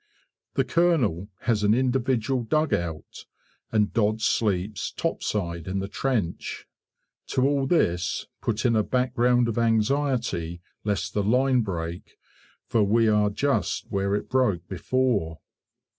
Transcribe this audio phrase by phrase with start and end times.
[0.55, 3.25] The Colonel has an individual dugout,
[3.71, 6.65] and Dodds sleeps "topside" in the trench.
[7.27, 12.17] To all this, put in a background of anxiety lest the line break,
[12.65, 15.39] for we are just where it broke before.